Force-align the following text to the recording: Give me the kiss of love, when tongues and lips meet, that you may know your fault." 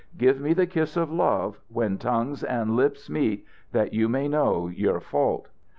Give 0.17 0.41
me 0.41 0.53
the 0.53 0.65
kiss 0.65 0.97
of 0.97 1.11
love, 1.11 1.59
when 1.69 1.99
tongues 1.99 2.43
and 2.43 2.75
lips 2.75 3.07
meet, 3.07 3.45
that 3.71 3.93
you 3.93 4.09
may 4.09 4.27
know 4.27 4.67
your 4.67 4.99
fault." 4.99 5.49